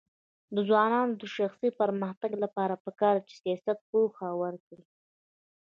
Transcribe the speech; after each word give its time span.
د 0.55 0.57
ځوانانو 0.67 1.13
د 1.21 1.23
شخصي 1.35 1.69
پرمختګ 1.79 2.31
لپاره 2.43 2.81
پکار 2.85 3.15
ده 3.19 3.23
چې 3.27 3.35
سیاست 3.43 3.77
پوهه 3.89 4.29
ورکړي. 4.41 4.83